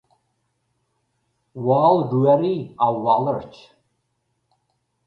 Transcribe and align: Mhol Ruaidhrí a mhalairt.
Mhol 1.65 1.97
Ruaidhrí 2.11 2.57
a 2.85 2.87
mhalairt. 2.99 3.53